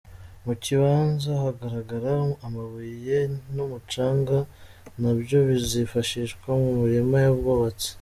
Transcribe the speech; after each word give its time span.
Mu 0.45 0.53
kibanza 0.63 1.31
hagaragara 1.43 2.11
amabuye 2.45 3.17
n’umucanga 3.55 4.37
na 5.01 5.11
byo 5.19 5.37
bizifashishwa 5.47 6.49
mu 6.61 6.71
mirimo 6.81 7.15
y’ubwubatsi. 7.23 7.89